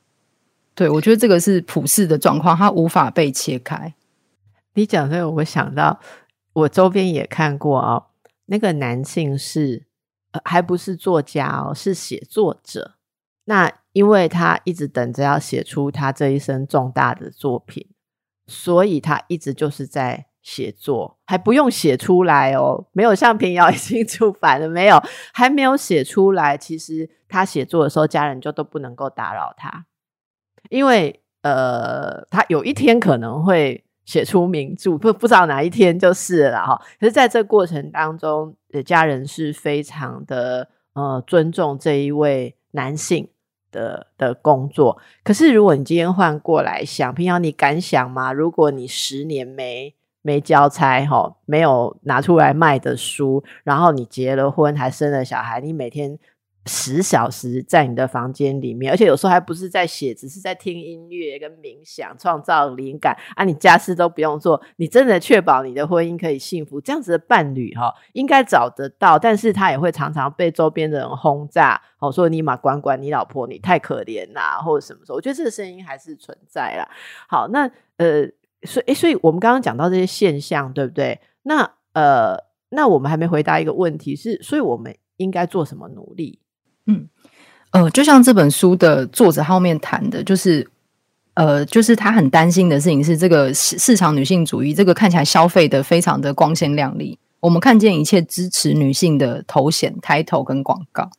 [0.74, 3.92] 对我觉得这个是普世的状况，它无法被切开。
[4.72, 6.00] 你讲这个，我想到
[6.54, 8.04] 我周边也看过啊，
[8.46, 9.82] 那个男性是。
[10.44, 12.94] 还不是作家哦，是写作者。
[13.44, 17.88] 那因为他一直等着要写出他这一生重大的作品，
[18.46, 22.86] 所以他一直就是在写作，还不用写出来哦。
[22.92, 26.56] 没有像平遥已经 出版了，没有，还没有写出来。
[26.56, 29.86] 其实他写作的时候，家人就都不能够打扰他，
[30.70, 33.84] 因为呃，他有一天可能会。
[34.04, 43.28] 写出名著不不知道哪一天就是了哈，可是在这过程当中，家人是非常的呃尊重这一位男性
[43.70, 44.98] 的的工作。
[45.22, 48.32] 可是如果你今天换过来想，平常你敢想吗？
[48.32, 56.18] 如果你十年没没交差哈，没有拿出来卖的书，然后你结了婚还生了小孩，你每天。
[56.66, 63.44] 十小时在你的房间里面，而且有时候还不是在写，只是在听音乐跟冥想，创造灵感啊！
[63.44, 66.80] 你家事都不用做，你真的确保你的婚姻可以幸福？
[66.80, 75.16] 这样子的伴侣哈，应该找得到，但是他也会常常被周边的人轰炸，哦，说你嘛管管你老婆，你太可怜啦，或者什么时候？
[75.16, 76.88] 我觉得这个声音还是存在啦。
[77.28, 78.24] 好，那呃，
[78.62, 81.20] 所以所以我们刚刚讲到这些现象，对不对？
[81.42, 82.36] 那呃，
[82.68, 86.38] 那我们还没回答一个问题，是，所以我们应该做什么努力？
[86.86, 87.08] 嗯，
[87.70, 90.68] 呃，就像这本书的作者后面谈的，就是
[91.34, 101.10] 呃，就是他很担心的事情是，这个市市场女性主义，这个看起来消费的非常的光鲜亮丽，我们看见一切支持女性的头衔、抬头跟广告，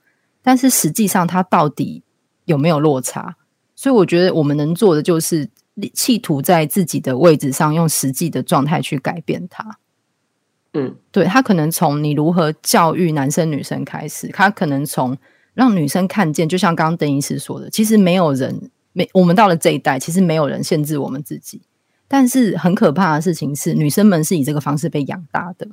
[0.42, 2.04] 但是实际上它到底
[2.46, 3.36] 有没有落差？
[3.76, 5.50] 所以我觉得我们能做的就是
[5.94, 9.78] 企图在自己的位置上，用实际的状态去改变它。
[10.74, 15.18] 嗯，对他可能从你如何教育男生女生开始，他可能从
[15.54, 21.62] 让女生看见，就像刚刚邓医师说的，其实没有人没我们到了这一代，其实没有人限制我们自己。
[22.08, 25.68] 但是很可怕的事情是，女生们是以这个方式被养大的。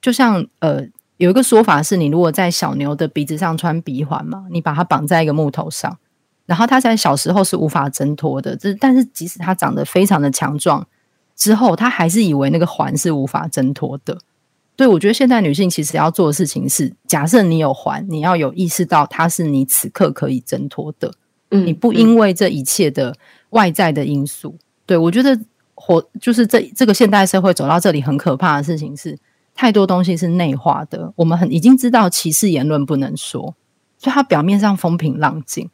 [0.00, 5.98] 就像呃，有一个说法是，你如果在小牛的鼻子上穿鼻环嘛，你把它绑在一个木头上，
[6.44, 8.54] 然后它在小时候是无法挣脱的。
[8.54, 10.86] 这但是即使它长得非常的强壮，
[11.34, 14.18] 之后它还是以为那个环是无法挣脱的。
[14.76, 21.10] 对，我觉得现代女性其实要做的事情是：假设你有还，你要有意识到它是你此刻可以挣脱的。
[21.50, 23.16] 嗯，你不因为这一切的
[23.50, 24.54] 外在的因素。
[24.84, 25.38] 对我觉得
[25.74, 29.18] 活就是这这个现代社会走到这里很可怕的事情是，
[29.54, 31.10] 太多东西是内化的。
[31.16, 33.54] 我们很已经知道歧视言论不能说，
[33.96, 35.70] 所以它表面上风平浪静，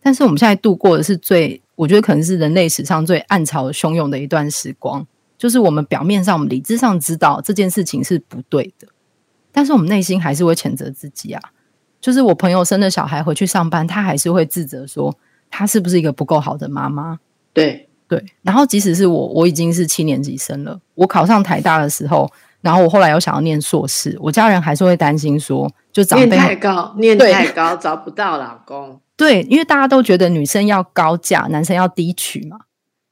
[0.00, 5.04] 但是我们现在度过的是最，我觉得可能是人类史上最暗潮汹涌的一段时光。
[5.38, 8.88] 就是我们表面上、我们理智上知道这件事情是不对的，
[9.52, 11.40] 但是我们内心还是会谴责自己啊。
[12.00, 15.16] 就是我朋友生的小孩回去上班，他还是会自责说
[15.48, 17.18] 他是不是一个不够好的妈妈。
[17.52, 29.00] 对对，然后即使是我，我已经是七年级生了，我考上台大的时候，然后我后来又想要念硕士，我家人还是会担心说，就长辈太高，念太高找不到老公。
[29.16, 32.58] 对，因为大家都觉得女生要高价，男生要低取嘛，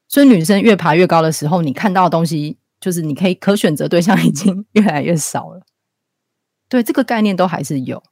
[0.08, 5.62] 所以女生越爬越高的时候，你看到的东西就是你可以可选择对象已经越来越少了。
[6.68, 8.02] 对，这个概念都还是有。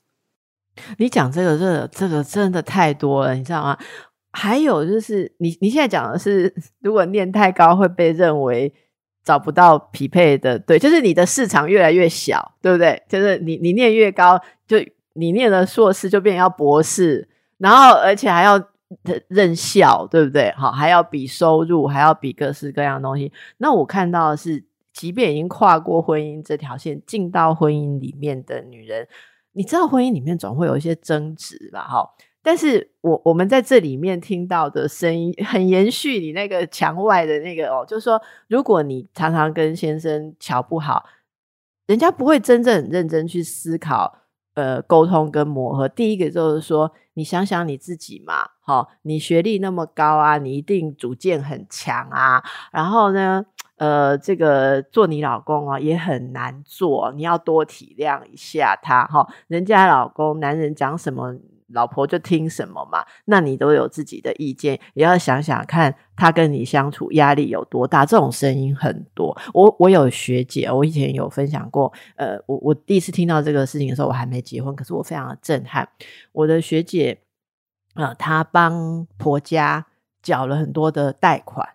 [0.98, 3.78] 你讲这个，这个这个真的太多了，你知道吗？
[4.33, 8.74] 还有就是，你你现在讲的是，如果念太高会被认为
[9.24, 13.00] 找不到匹配的，对，就是你的市场越来越小，对不对？
[13.09, 14.78] 就是你你念越高，就
[15.12, 17.28] 你念了硕士就变成要博士，
[17.59, 18.59] 然后而且还要
[19.28, 20.52] 任校，对不对？
[20.57, 23.33] 好，还要比收入，还要比各式各样东西。
[23.59, 29.07] 那我看到的是，即便已经跨过婚姻这条线，进到婚姻里面的女人，
[29.52, 31.83] 你知道婚姻里面总会有一些争执吧？
[31.88, 32.09] 哈。
[32.46, 41.07] 但是我我们在这里面听到的声音，很延续你那个墙外的那个哦，就是说，如果你常常跟先生瞧不好，
[41.87, 44.23] 人家不会真正很认真去思考，
[44.54, 45.88] 呃，沟通跟磨合。
[45.88, 53.44] 第一个就是说，你想想你自己嘛，好，你学历那么高啊，你一定主见很强啊，然后呢，
[53.76, 61.36] 呃，这个做你老公啊也很难做，你要多体谅一下他哈，人家老公男人讲什么。
[61.68, 63.05] 老婆就听什么嘛？
[63.24, 68.05] 那你都有自己的意见，也要想想看他跟你相处压力有多大。
[68.05, 69.37] 这种声音很多。
[69.53, 71.92] 我我有学姐，我以前有分享过。
[72.16, 75.88] 呃，我我第一次听到这个事情的时候，我还没结婚，可是我非常的震撼。
[76.33, 77.18] 我的学姐
[77.94, 79.87] 啊，她帮婆家
[80.22, 81.66] 缴了很多的贷款，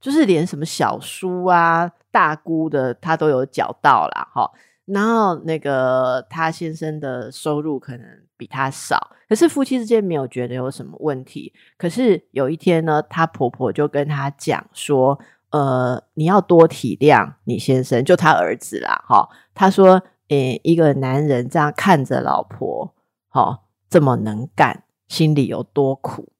[0.00, 4.50] 就是连什么小叔啊、大姑的，她都有缴到了哈。
[4.86, 8.06] 然后那个她先生的收入可能
[8.40, 9.10] 比她少。
[9.28, 11.52] 可是夫妻之间没有觉得有什么问题。
[11.76, 15.20] 可是有一天呢，她婆婆就跟她讲说
[15.52, 22.94] ：“呃，你要多体谅你先生，就他儿子啦。”哈，他说：“诶，一个男人这样看着老婆，
[23.28, 26.32] 哈，这么能干，心里有多苦？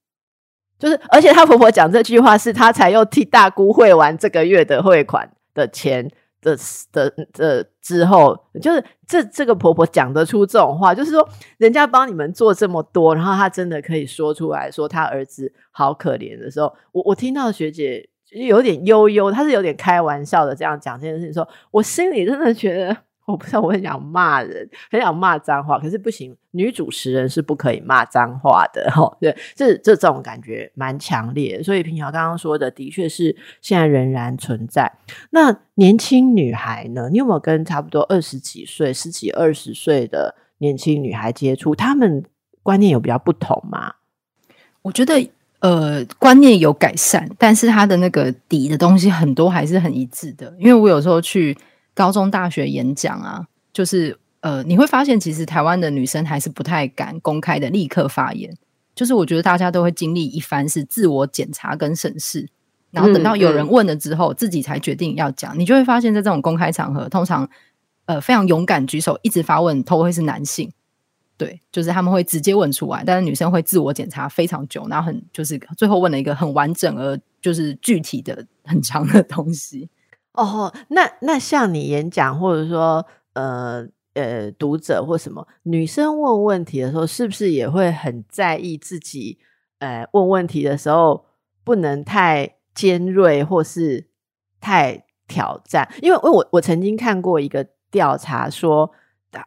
[0.79, 6.09] 就是，而且她婆婆讲这句话，是她才又替大姑汇完这个月的汇款的钱。”
[6.41, 6.57] 的
[6.91, 11.27] 的的之后，就是这这个婆婆讲得出这种话，就是说
[11.57, 22.97] 人家帮你们做这么多，然后她真的可以说出来说她儿子好可怜的时候，我我听到学姐有点悠悠，她是有点开玩笑的这样讲这件事情，说我心里真的觉得。
[23.25, 29.15] 我不知道，我很想骂人，很想骂脏话，可是不行，女主持人是不可以骂脏话的哈。
[29.21, 34.91] 对，这这种感觉蛮强烈，所以平桥刚刚说的，的确是现在仍然存在。
[35.29, 37.09] 那年轻女孩呢？
[37.09, 41.73] 你有没有跟差不多二十几岁、十几、二十岁的年轻女孩接触？
[41.75, 42.25] 她们
[42.63, 43.93] 观念有比较不同吗？
[44.81, 50.53] 我觉得，呃，观念有改善，但是她的那个底的东西很多还是很一致的。
[50.59, 51.55] 因为我有时候去。
[51.93, 58.55] 高中、大学演讲啊，就是呃，你会发现其实台湾的女生还是不太敢公开的立刻发言。
[58.93, 62.49] 就是我觉得大家都会经历一番是自我检查跟审视，
[62.91, 65.57] 然后等到有人问了之后，自己才决定要讲。
[65.57, 67.49] 你就会发现在这种公开场合，通常
[68.05, 70.69] 呃非常勇敢举手一直发问，都会是男性。
[71.37, 79.89] 对，就是他们会直接问出来，但是女生会自我检查非常久，然后很就是最后问了一个很完整而就是具体的很长的东西。
[80.33, 89.39] 哦，那那像你演讲，或者说呃呃读者或什么女生问问题的时候，是不是也会很在意自己？
[89.79, 91.25] 呃，问问题的时候
[91.63, 94.07] 不能太尖锐，或是
[94.59, 95.91] 太挑战。
[96.01, 98.91] 因为因为我我曾经看过一个调查，说，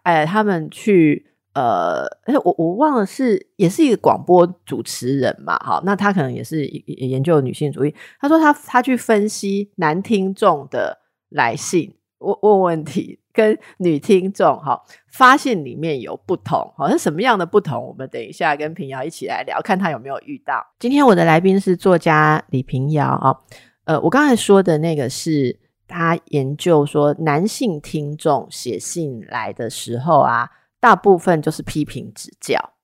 [0.03, 1.34] 哎，他们去。
[1.55, 2.05] 呃，
[2.43, 7.95] 我我忘了是也是一个广播主持人嘛，好，那他可能也是研究女性主义。
[8.19, 17.87] 他说他他去分析男听众的来信问问问题，跟女听众哈发现里面有不同，好像什么样的不同？
[17.87, 20.61] 我们等一下跟平遥一起来聊，看他有没有遇到。
[20.81, 23.33] 今天我的来宾是作家李平遥啊，
[23.85, 30.51] 呃，我刚才说的那个是他研究说男性听众写信来的时候啊。
[30.85, 32.75] 大部分就是批评指教，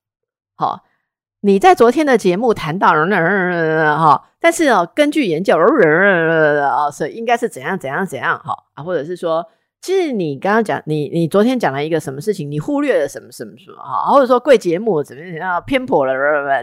[0.54, 0.84] 好，
[1.40, 9.46] 你在昨天的节目谈到哈，但是哦，根据研究哦，所以应该是怎样怎样怎样哈啊，或者是说，
[9.82, 16.14] 其实你刚刚讲你你昨天讲了一个什么事情，你忽略了什么什么什么哈，或者说贵节目怎么怎样偏颇了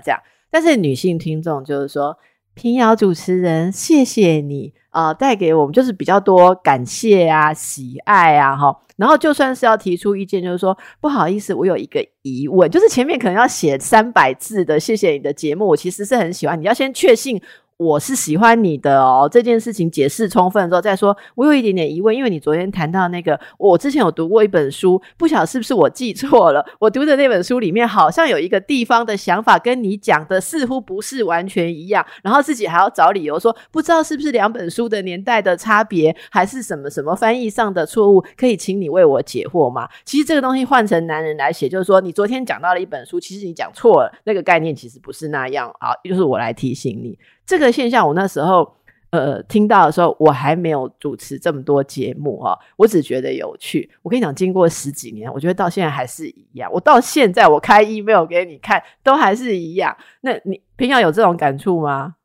[0.02, 0.20] 这样，
[0.50, 2.18] 但是女性听众就是说，
[2.56, 8.76] 平遥主持人，谢谢你啊，带给我们就是比较多感谢啊，喜爱啊哈。
[8.96, 16.60] 然后就算是要提出意见，就是说不好意思，我有一个疑问，就是前面可能要写三百字的，谢谢你的节目，我其实是很喜欢。
[16.60, 17.40] 你要先确信
[17.78, 21.16] 我是喜欢你的哦，这件事情解释充分之后再说。
[21.36, 26.66] 我有一点点疑问，因为你昨天谈到那个，我之前有读过一本书，不晓得是不是我记错了。
[26.80, 39.88] 我读的那本书里面好像有一个地方的想法跟你讲的似乎不是完全一样，然后自己还要找理由说不知道是不是两本书的年代的差别，还是什么什么翻译上的错误，可以请你为我解惑吗？
[40.04, 47.16] 其实这个东西换成男人来写，就是说你昨天讲到了一本书，其实你讲错了，那个概念其实不是那样啊，就是我来提醒你。
[47.48, 48.76] 这个现象，我那时候
[49.10, 53.90] 呃听到的时候，我还没有主持这么多节目哈，我只觉得有趣。
[54.04, 56.70] 我跟你讲，经过十几年，我觉得到现在还是一样。
[56.72, 59.96] 我到现在我开 email 给你看，都还是一样。
[60.22, 62.16] 那你平常有这种感触吗？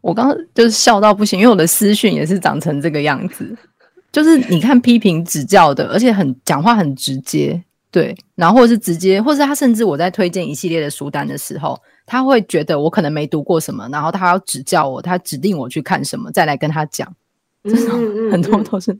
[0.00, 3.56] 我刚刚就是笑到不行，因为我的私讯也是长成这个样子，
[4.10, 7.62] 就是你看批评指教的，而且很讲话很直接，
[7.92, 11.80] 对，然后是直接，或者是他甚至我在推荐一系列的书单的时候。
[12.04, 17.08] 他会觉得我可能没读过什么，然后他要指教我，他指定我去看什么，再来跟他讲。
[17.62, 18.94] 嗯嗯很多都是。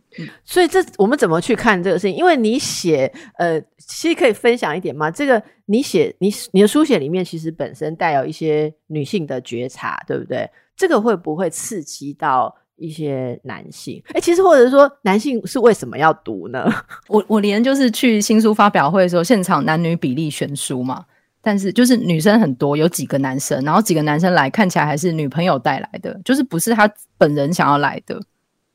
[0.44, 2.16] 所以这我们怎么去看这个事情？
[2.16, 5.10] 因为你写，呃，其实可以分享一点嘛？
[5.10, 10.48] 这个你写，你你的书写里面其实本身带有一些女性的觉察，对不对？
[10.76, 14.02] 这个会不会刺激到一些男性？
[14.12, 16.70] 哎，其实或者说男性是为什么要读呢？
[17.08, 21.04] 我我连就是去新书发表会的时候，现场男女比例悬殊嘛。
[21.44, 28.22] 但是就是女生很多，有几个男生，然后几个男生来看起来还是女朋友带来的，就是不是他本人想要来的，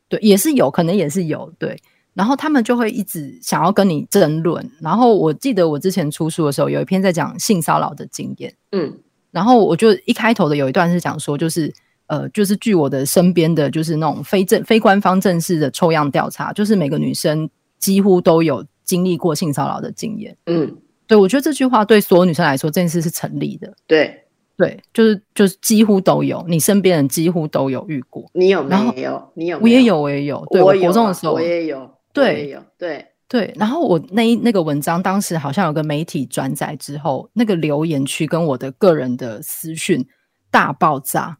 [0.10, 1.82] 对，也是有可能也是有对，
[2.14, 4.70] 然后他们就会一直想要跟你争论。
[4.82, 8.94] 然后我记得我之前出书的时候，有一篇在讲性骚扰的经验，嗯，
[9.32, 11.74] 然后我就一开头的有一段是讲说，就是
[12.08, 20.76] 呃，就是据我的身边的就是那种非正非官方正式的抽样调查，就是每个女生几乎都有经历过性骚扰的经验，嗯。
[21.10, 23.74] 对，我觉得这句话对所有女生来说，这件事是成立的。
[23.88, 24.14] 对，
[24.58, 28.30] 对，就是就是几乎都有，你身边人几乎都有遇过。
[28.34, 29.32] 你有没有？
[29.34, 29.58] 你有？
[29.60, 30.46] 我也有，我也有。
[30.52, 31.90] 对，我国中的时候我也有。
[32.12, 32.62] 对，有。
[32.78, 33.54] 对对。
[33.56, 40.06] 然后我那一那个文章，当时好像有个媒体转载之后，那个留言区跟我的个人的私讯
[40.52, 41.38] 大爆炸，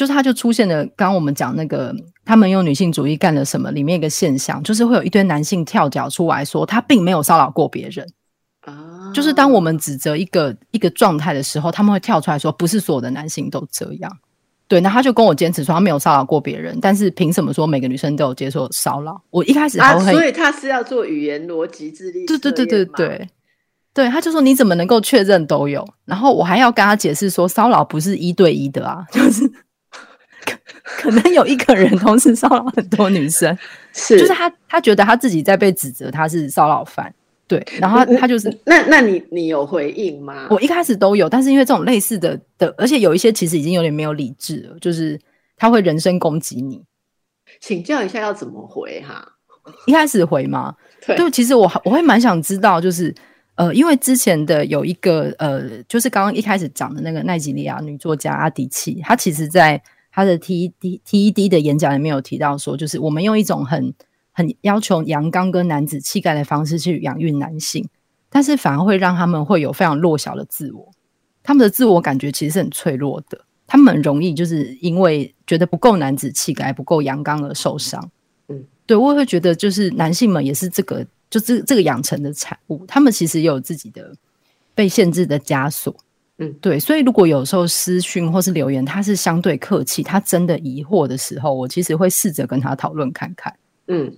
[0.00, 0.82] 就是他就出现了。
[0.96, 1.94] 刚刚我们讲那个
[2.24, 3.70] 他们用女性主义干了什么？
[3.70, 8.06] 里面一个现象，就是会有一堆男性跳脚出来说，他并没有骚扰过别人。
[8.62, 14.10] 啊就是当我们指责一个一个状态的时候，他们会跳出来说，不是所有的男性都这样。
[14.66, 19.20] 对，那他就跟我坚持说，他没有骚扰过别人，但是凭什么说每个女生都有接受骚扰？
[19.28, 23.28] 我一开始啊，所以他是要做语言逻辑智力，对对对对对，
[23.92, 25.86] 对，他就说你怎么能够确认都有？
[26.06, 29.50] 然后我还要跟他解释说，骚扰不是一对一的啊，就是
[31.00, 33.56] 可能有一个人同时骚扰很多女生，
[33.94, 37.12] 是，就是他他觉得他自己在被指责，他是骚扰犯。
[37.48, 40.46] 对，然后他就是那那你你有回应吗？
[40.50, 45.18] 我一开始都有，但是因为这种类似的的，而且有一些其实已经有点没有理智了，就是
[45.56, 46.80] 他会人身攻击你。
[47.60, 49.26] 请教一下要怎么回哈？
[49.86, 50.76] 一开始回吗？
[51.04, 53.12] 对，其实我我会蛮想知道，就是
[53.56, 63.94] 呃，因为之前的有一个呃，就是刚刚一开始讲的那个奈吉利亚女作家阿迪契，她其实在她的 T D T E D 的演讲里面有提到说，就是我们用一种很。
[64.32, 67.86] 很要求阳刚跟男子气概的方式去养育男性，
[68.30, 70.88] 但是反而会让他们会有非常弱小的自我，
[71.42, 78.10] 他们的自我感觉其实是很脆弱的，他们很容易就是因为觉得不够男子气概、不够阳刚而受伤。
[78.48, 84.14] 嗯，对我会觉得就是男性们也是这个，就这这个养成的产物，他们其实也有自己的
[84.76, 85.94] 被限制的枷锁。
[86.42, 93.54] 嗯，对，所以如果有时候私讯或是留言，他是相对客气，他真的疑惑的时候，我其实会试着跟他讨论看看。
[93.88, 94.16] 嗯，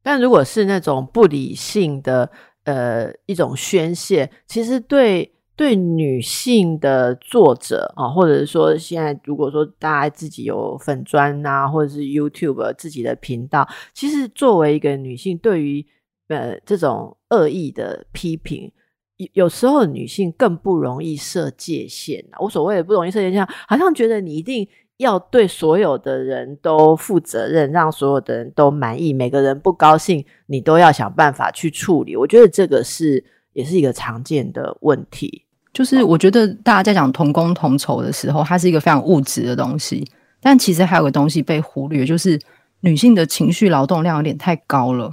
[0.00, 2.30] 但如果是那种不理性的，
[2.62, 15.84] 呃，一种宣泄，其实对对女性的作者啊，或者是说现在如果说大家自己有粉砖啊，或者是 YouTube 自己的频道，其实作为一个女性，对于
[16.28, 18.70] 呃这种恶意的批评，
[19.16, 24.68] 有有时候女性更不容易设界限我所谓的不容易设界限，好像觉得你一定。
[24.98, 29.12] 要对所有的人都负责任，让所有的人都满意。
[29.12, 32.16] 每个人不高兴，你都要想办法去处理。
[32.16, 35.44] 我觉得这个是也是一个常见的问题。
[35.74, 40.02] 就是我觉得大家在讲同工同酬的时候，它是一个非常物质的东西，
[40.40, 42.40] 但其实还有个东西被忽略，就是
[42.80, 45.10] 女性的情绪劳动量有点太高了。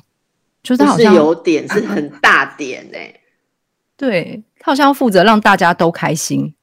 [0.64, 3.14] 就是好像有点是很大点哎，
[4.08, 6.54] 对他好像要负责让大家都开心。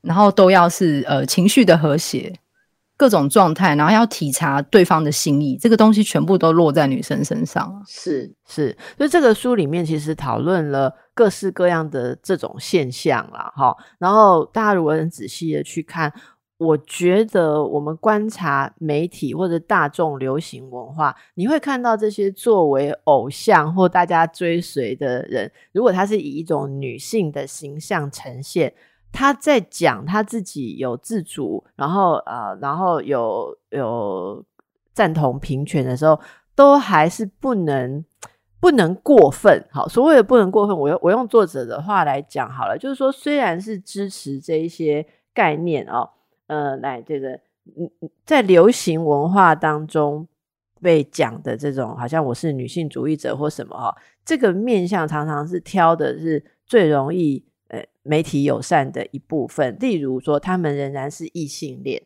[0.00, 2.32] 然后都要是呃情绪的和谐，
[2.96, 13.76] 各种状态，然后要体察对方的心意，这个东西全部都落在女生身上是是，所以这个书里面其实讨论了各式各样的这种现象啦，哈。
[13.98, 16.10] 然后大家如果很仔细的去看，
[16.58, 28.74] 我觉得我们观察媒体或者大众流行文化，你会看到这些作为偶像或大家追随的人，如果他是以一种女性的形象呈现，
[29.12, 34.44] 他在讲他自己有自主，然后呃，然后有有
[34.92, 36.18] 赞同平权的时候，
[36.56, 38.04] 都还是不能
[38.58, 39.64] 不能过分。
[39.70, 46.10] 好，所谓的不能过分，我用我用作者的话来讲好了，就是说，虽然是支持这一些概念哦。
[46.48, 47.32] 呃，来这个，
[47.76, 47.90] 嗯，
[48.24, 50.26] 在流行文化当中
[50.80, 53.94] 被讲的这种，好像我是女性主义者或什么哈，
[54.24, 59.76] 这个面向常常是挑的是最容易呃媒体友善的一部分。
[59.78, 62.02] 例如说，他们仍然是异性恋，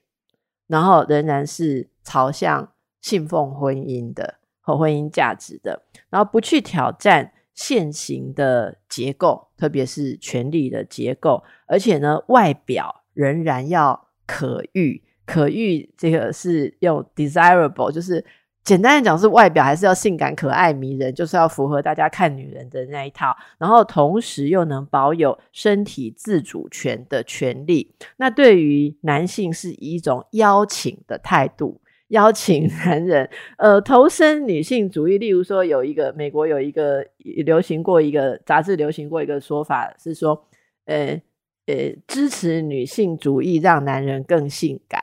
[0.67, 14.09] 然后仍然是朝向信奉婚姻的和婚姻价值的，然后不去挑战现行的结构，特别是权力的结构，而且呢，外表仍然要。
[14.33, 18.25] 可遇，可遇，这个是用 desirable，就是
[18.65, 27.95] 简单的讲是外表还是要性感、可爱、迷人，就是要符合大家看女人的那一套，然后同时又能保有身体自主权的权利。
[28.17, 33.29] 那对于男性是以一种邀请的态度，邀请男人
[33.59, 35.19] 呃投身女性主义。
[35.19, 37.05] 例如说，有一个美国有一个
[37.45, 40.49] 流行过一个杂志，流行过一个说法是说，
[40.87, 41.21] 呃。
[41.67, 45.03] 呃，支持女性主义，让男人更性感。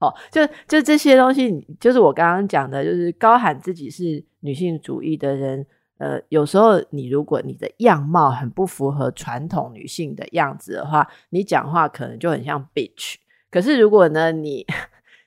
[0.00, 5.66] 哦，就就这些东西，就是我刚刚讲的，就是高喊自己是女性主义的人。
[5.96, 13.14] 呃，有时候你如果你的样貌很不符合传统女性的样子的话，你讲话可能就很像 bitch。
[13.50, 14.66] 可是如果呢，你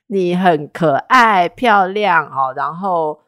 [0.08, 3.18] 你很可爱漂亮哦，然后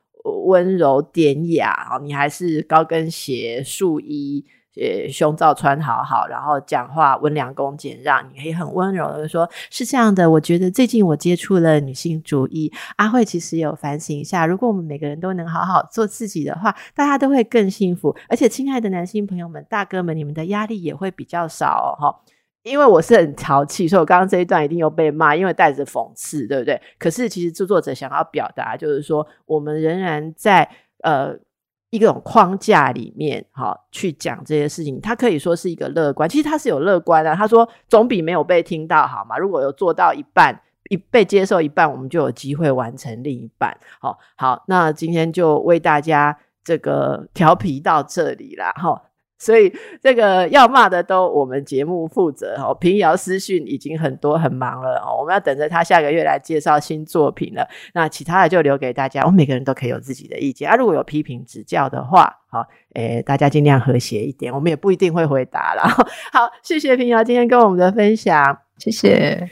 [0.44, 4.44] 温柔典雅哦，你还是高跟鞋素衣。
[4.80, 18.16] 呃，胸罩穿好好，然后讲话温良恭俭让，你可以很温柔的说：“是这样的，我觉得最近我接触了女性主义，阿慧其实有反省一下，如果我们每个人都能好好做自己的话，大家都会更幸福。
[18.26, 22.18] 而且，亲爱的男性朋友们、大哥们，你们的压力也会比较少哈。
[22.62, 26.80] 因为我是很淘气，所以我刚刚这一段一定又被骂，因为带着讽刺，对不对？
[26.98, 30.66] 可是，其实著作者想要表达就是说，我们仍然在
[31.02, 31.38] 呃。
[31.90, 36.28] 一种框架里面，哈，去讲这些事情，他可以说是一个乐观。
[36.28, 37.34] 其实他是有乐观的。
[37.34, 39.36] 他说，总比没有被听到好嘛。
[39.36, 43.76] 如果有做到一半，一被接受一半，我们就有机会完成另一半。
[44.00, 49.02] 好，好，那今天就为大家这个调皮到这里了，哈。
[49.40, 49.72] 所以
[50.02, 52.72] 这个要骂的都我们节目负责哦。
[52.78, 57.66] 平遥私讯已经很多很忙了哦，我们要等着他下个月来介绍新作品了。
[57.94, 60.76] 那其他的就留给大家，我们每个人都可以有自己的意见啊。
[60.76, 62.64] 如果有批评指教的话，好，
[62.94, 65.82] 诶，大家尽量和谐一点，我们也不一定会回答了。
[66.32, 69.50] 好，谢谢平遥今天跟我们的分享，谢谢。